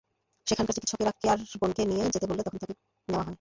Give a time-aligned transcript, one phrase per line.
[0.47, 2.75] সেখানকার চিকিৎসকেরা কেয়ার বোনকে নিয়ে যেতে বললে তখন তাঁকে
[3.07, 3.29] নেওয়া হবে।